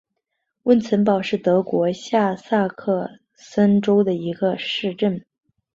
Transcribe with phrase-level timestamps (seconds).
[0.63, 5.23] 温岑堡是德国下萨克森州的一个市镇。